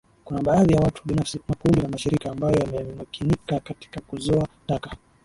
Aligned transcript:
Kuna 0.23 0.41
baadhi 0.41 0.73
ya 0.73 0.79
watu 0.81 1.01
binafsi 1.05 1.39
makundi 1.47 1.81
na 1.81 1.87
mashirika 1.89 2.31
ambayo 2.31 2.55
yamemakinika 2.59 3.59
katika 3.59 4.01
kuzoa 4.01 4.47
taka 4.67 4.95